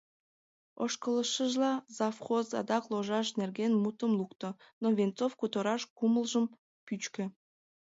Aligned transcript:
Ошкылшыжла, 0.83 1.73
завхоз 1.97 2.47
адак 2.59 2.83
ложаш 2.91 3.27
нерген 3.39 3.71
мутым 3.83 4.11
лукто, 4.19 4.49
но 4.81 4.87
Венцов 4.97 5.31
кутыраш 5.39 5.81
кумылжым 5.97 6.45
пӱчкӧ. 6.85 7.25